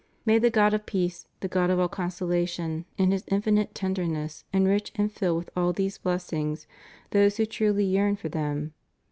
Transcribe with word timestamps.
May 0.25 0.39
the 0.39 0.49
God 0.49 0.73
of 0.73 0.87
Peace, 0.87 1.27
the 1.41 1.47
God 1.47 1.69
of 1.69 1.79
all 1.79 1.87
consolation, 1.87 2.85
in 2.97 3.11
His 3.11 3.23
infinite 3.27 3.75
tenderness 3.75 4.45
enrich 4.51 4.91
and 4.95 5.11
fill 5.11 5.35
with 5.37 5.51
all 5.55 5.73
these 5.73 5.99
blessings 5.99 6.65
those 7.11 7.37
who 7.37 7.45
truly 7.45 7.85
yearn 7.85 8.15
for 8.15 8.27
them. 8.29 8.73